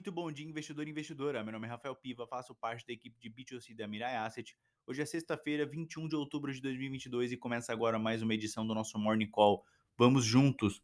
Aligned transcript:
Muito 0.00 0.12
bom 0.12 0.32
dia, 0.32 0.48
investidor 0.48 0.88
e 0.88 0.90
investidora. 0.90 1.44
Meu 1.44 1.52
nome 1.52 1.66
é 1.66 1.70
Rafael 1.70 1.94
Piva, 1.94 2.26
faço 2.26 2.54
parte 2.54 2.86
da 2.86 2.92
equipe 2.94 3.20
de 3.20 3.28
B2C 3.28 3.76
da 3.76 3.86
Mirai 3.86 4.16
Asset. 4.16 4.56
Hoje 4.86 5.02
é 5.02 5.04
sexta-feira, 5.04 5.66
21 5.66 6.08
de 6.08 6.16
outubro 6.16 6.50
de 6.50 6.58
2022 6.62 7.32
e 7.32 7.36
começa 7.36 7.70
agora 7.70 7.98
mais 7.98 8.22
uma 8.22 8.32
edição 8.32 8.66
do 8.66 8.74
nosso 8.74 8.98
Morning 8.98 9.28
Call. 9.28 9.62
Vamos 9.98 10.24
juntos. 10.24 10.82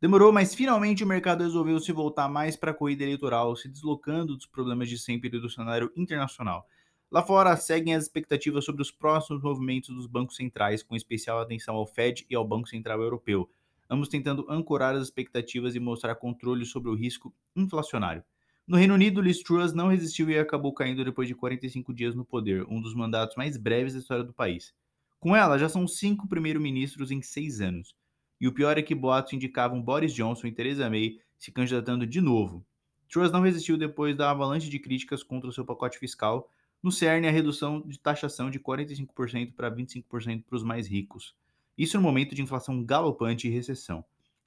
Demorou, 0.00 0.32
mas 0.32 0.56
finalmente 0.56 1.04
o 1.04 1.06
mercado 1.06 1.44
resolveu 1.44 1.78
se 1.78 1.92
voltar 1.92 2.28
mais 2.28 2.56
para 2.56 2.72
a 2.72 2.74
corrida 2.74 3.04
eleitoral, 3.04 3.54
se 3.54 3.68
deslocando 3.68 4.34
dos 4.34 4.46
problemas 4.46 4.88
de 4.88 4.98
sempre 4.98 5.28
do 5.28 5.48
cenário 5.48 5.92
internacional. 5.94 6.66
Lá 7.12 7.22
fora 7.22 7.56
seguem 7.56 7.94
as 7.94 8.02
expectativas 8.02 8.64
sobre 8.64 8.82
os 8.82 8.90
próximos 8.90 9.40
movimentos 9.40 9.94
dos 9.94 10.08
bancos 10.08 10.34
centrais, 10.34 10.82
com 10.82 10.96
especial 10.96 11.38
atenção 11.38 11.76
ao 11.76 11.86
Fed 11.86 12.26
e 12.28 12.34
ao 12.34 12.44
Banco 12.44 12.68
Central 12.68 13.00
Europeu 13.00 13.48
ambos 13.90 14.08
tentando 14.08 14.44
ancorar 14.50 14.94
as 14.94 15.04
expectativas 15.04 15.74
e 15.74 15.80
mostrar 15.80 16.14
controle 16.16 16.66
sobre 16.66 16.90
o 16.90 16.94
risco 16.94 17.34
inflacionário. 17.56 18.22
No 18.68 18.76
Reino 18.76 18.92
Unido, 18.92 19.22
Liz 19.22 19.42
Truss 19.42 19.72
não 19.72 19.88
resistiu 19.88 20.28
e 20.28 20.38
acabou 20.38 20.74
caindo 20.74 21.02
depois 21.02 21.26
de 21.26 21.34
45 21.34 21.90
dias 21.94 22.14
no 22.14 22.22
poder, 22.22 22.66
um 22.68 22.82
dos 22.82 22.94
mandatos 22.94 23.34
mais 23.34 23.56
breves 23.56 23.94
da 23.94 24.00
história 24.00 24.22
do 24.22 24.34
país. 24.34 24.74
Com 25.18 25.34
ela, 25.34 25.58
já 25.58 25.70
são 25.70 25.88
cinco 25.88 26.28
primeiros-ministros 26.28 27.10
em 27.10 27.22
seis 27.22 27.62
anos. 27.62 27.94
E 28.38 28.46
o 28.46 28.52
pior 28.52 28.76
é 28.76 28.82
que 28.82 28.94
boatos 28.94 29.32
indicavam 29.32 29.80
Boris 29.80 30.12
Johnson 30.12 30.48
e 30.48 30.52
Theresa 30.52 30.90
May 30.90 31.18
se 31.38 31.50
candidatando 31.50 32.06
de 32.06 32.20
novo. 32.20 32.62
Truss 33.08 33.32
não 33.32 33.40
resistiu 33.40 33.78
depois 33.78 34.14
da 34.14 34.30
avalanche 34.30 34.68
de 34.68 34.78
críticas 34.78 35.22
contra 35.22 35.48
o 35.48 35.52
seu 35.52 35.64
pacote 35.64 35.98
fiscal, 35.98 36.50
no 36.82 36.92
cerne 36.92 37.26
a 37.26 37.30
redução 37.30 37.80
de 37.86 37.98
taxação 37.98 38.50
de 38.50 38.60
45% 38.60 39.54
para 39.54 39.74
25% 39.74 40.44
para 40.46 40.56
os 40.56 40.62
mais 40.62 40.86
ricos. 40.86 41.34
Isso 41.76 41.96
no 41.96 42.02
momento 42.02 42.34
de 42.34 42.42
inflação 42.42 42.84
galopante 42.84 43.48
e 43.48 43.50
recessão. 43.50 44.04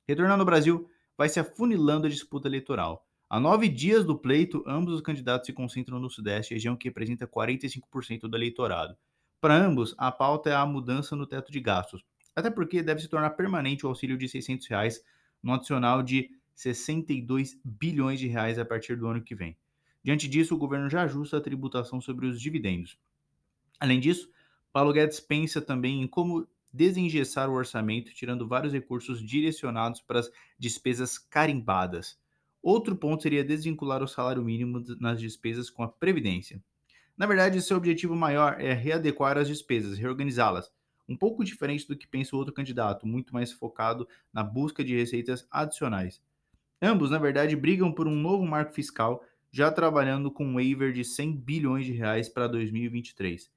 Retornando 0.08 0.42
ao 0.42 0.46
Brasil, 0.46 0.88
vai 1.18 1.28
se 1.28 1.40
afunilando 1.40 2.06
a 2.06 2.10
disputa 2.10 2.48
eleitoral. 2.48 3.04
A 3.32 3.40
nove 3.40 3.70
dias 3.70 4.04
do 4.04 4.18
pleito, 4.18 4.62
ambos 4.68 4.94
os 4.94 5.00
candidatos 5.00 5.46
se 5.46 5.54
concentram 5.54 5.98
no 6.02 6.10
Sudeste, 6.10 6.54
região 6.54 6.76
que 6.76 6.90
representa 6.90 7.26
45% 7.26 8.28
do 8.28 8.36
eleitorado. 8.36 8.98
Para 9.40 9.56
ambos, 9.56 9.96
a 9.98 10.12
pauta 10.12 10.50
é 10.50 10.54
a 10.54 10.66
mudança 10.66 11.16
no 11.16 11.26
teto 11.26 11.50
de 11.50 11.62
gastos, 11.62 12.04
até 12.36 12.52
porque 12.52 12.84
deve 12.84 13.00
se 13.00 13.08
tornar 13.08 13.30
permanente 13.30 13.86
o 13.86 13.88
auxílio 13.88 14.18
de 14.18 14.28
600 14.28 14.68
reais, 14.68 15.02
no 15.42 15.54
adicional 15.54 16.04
de 16.04 16.30
62 16.54 17.58
bilhões 17.64 18.20
de 18.20 18.28
reais 18.28 18.60
a 18.60 18.66
partir 18.66 18.98
do 18.98 19.08
ano 19.08 19.22
que 19.22 19.34
vem. 19.34 19.56
Diante 20.04 20.28
disso, 20.28 20.54
o 20.54 20.58
governo 20.58 20.90
já 20.90 21.04
ajusta 21.04 21.38
a 21.38 21.42
tributação 21.42 22.02
sobre 22.02 22.26
os 22.26 22.38
dividendos. 22.38 23.00
Além 23.80 24.02
disso, 24.02 24.30
Paulo 24.74 24.92
Guedes 24.92 25.22
pensa 25.22 25.62
também 25.62 26.02
em 26.02 26.08
como 26.08 26.46
desengessar 26.74 27.50
o 27.50 27.54
orçamento, 27.54 28.14
tirando 28.14 28.46
vários 28.46 28.74
recursos 28.74 29.26
direcionados 29.26 30.02
para 30.02 30.20
as 30.20 30.30
despesas 30.60 31.18
carimbadas. 31.18 32.20
Outro 32.62 32.96
ponto 32.96 33.24
seria 33.24 33.44
desvincular 33.44 34.04
o 34.04 34.08
salário 34.08 34.44
mínimo 34.44 34.84
nas 35.00 35.20
despesas 35.20 35.70
com 35.70 35.82
a 35.82 35.88
previdência. 35.88 36.62
Na 37.18 37.26
verdade, 37.26 37.62
seu 37.62 37.78
objetivo 37.78 38.16
maior 38.16 38.60
é 38.60 38.74
readequar 38.74 39.38
as 39.38 39.48
despesas, 39.48 39.98
reorganizá-las, 39.98 40.72
um 41.08 41.16
pouco 41.16 41.44
diferente 41.44 41.88
do 41.88 41.98
que 41.98 42.08
pensa 42.08 42.36
o 42.36 42.40
outro 42.40 42.54
candidato, 42.54 43.08
muito 43.08 43.34
mais 43.34 43.52
focado 43.52 44.08
na 44.32 44.44
busca 44.44 44.84
de 44.84 44.96
receitas 44.96 45.48
adicionais. 45.52 46.22
Ambos, 46.82 47.12
na 47.12 47.18
verdade, 47.18 47.56
brigam 47.56 47.92
por 47.92 48.08
um 48.08 48.16
novo 48.16 48.46
marco 48.46 48.74
fiscal, 48.74 49.24
já 49.52 49.72
trabalhando 49.72 50.32
com 50.32 50.46
um 50.46 50.54
waiver 50.56 50.94
de 50.94 51.04
100 51.04 51.36
bilhões 51.36 51.86
de 51.86 51.92
reais 51.92 52.30
para 52.30 52.48
2023. 52.48 53.52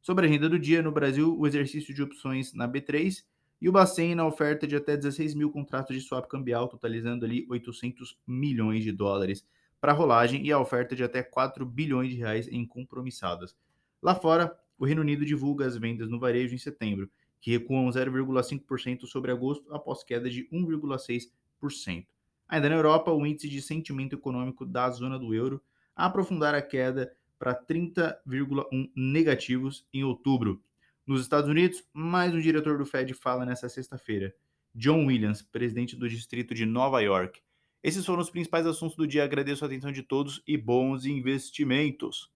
Sobre 0.00 0.26
a 0.26 0.28
renda 0.28 0.48
do 0.48 0.58
dia, 0.58 0.80
no 0.80 0.92
Brasil, 0.92 1.36
o 1.38 1.46
exercício 1.46 1.92
de 1.92 2.02
opções 2.02 2.54
na 2.54 2.68
B3 2.68 3.24
e 3.60 3.68
o 3.68 3.72
Bacen 3.72 4.14
na 4.14 4.26
oferta 4.26 4.66
de 4.66 4.74
até 4.74 4.96
16 4.96 5.34
mil 5.34 5.50
contratos 5.50 5.94
de 5.94 6.02
swap 6.02 6.26
cambial, 6.28 6.66
totalizando 6.66 7.24
ali 7.24 7.46
800 7.50 8.18
milhões 8.26 8.82
de 8.82 8.90
dólares 8.90 9.44
para 9.80 9.92
rolagem 9.92 10.46
e 10.46 10.52
a 10.52 10.58
oferta 10.58 10.96
de 10.96 11.04
até 11.04 11.22
4 11.22 11.64
bilhões 11.66 12.10
de 12.10 12.16
reais 12.16 12.48
em 12.48 12.66
compromissadas. 12.66 13.56
Lá 14.02 14.14
fora, 14.14 14.56
o 14.78 14.84
Reino 14.84 15.02
Unido 15.02 15.24
divulga 15.24 15.66
as 15.66 15.76
vendas 15.76 16.08
no 16.08 16.18
varejo 16.18 16.54
em 16.54 16.58
setembro, 16.58 17.10
que 17.40 17.50
recuam 17.50 17.88
0,5% 17.88 19.06
sobre 19.06 19.30
agosto 19.30 19.74
após 19.74 20.02
queda 20.02 20.28
de 20.28 20.48
1,6%. 20.50 22.06
Ainda 22.48 22.68
na 22.68 22.74
Europa, 22.74 23.12
o 23.12 23.26
índice 23.26 23.48
de 23.48 23.62
sentimento 23.62 24.14
econômico 24.14 24.66
da 24.66 24.90
zona 24.90 25.18
do 25.18 25.34
euro 25.34 25.62
aprofundar 25.94 26.54
a 26.54 26.62
queda 26.62 27.12
para 27.38 27.54
30,1 27.54 28.90
negativos 28.94 29.86
em 29.92 30.02
outubro. 30.02 30.62
Nos 31.10 31.22
Estados 31.22 31.50
Unidos, 31.50 31.82
mais 31.92 32.32
um 32.32 32.38
diretor 32.38 32.78
do 32.78 32.86
Fed 32.86 33.12
fala 33.14 33.44
nesta 33.44 33.68
sexta-feira. 33.68 34.32
John 34.72 35.06
Williams, 35.06 35.42
presidente 35.42 35.96
do 35.96 36.08
Distrito 36.08 36.54
de 36.54 36.64
Nova 36.64 37.00
York. 37.00 37.40
Esses 37.82 38.06
foram 38.06 38.22
os 38.22 38.30
principais 38.30 38.64
assuntos 38.64 38.96
do 38.96 39.08
dia. 39.08 39.24
Agradeço 39.24 39.64
a 39.64 39.66
atenção 39.66 39.90
de 39.90 40.04
todos 40.04 40.40
e 40.46 40.56
bons 40.56 41.04
investimentos. 41.06 42.28